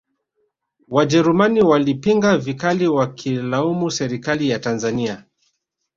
wajerumani 0.87 1.61
walipinga 1.61 2.37
vikali 2.37 2.87
wakiilamu 2.87 3.91
serikali 3.91 4.49
ya 4.49 4.59
tanzania 4.59 5.25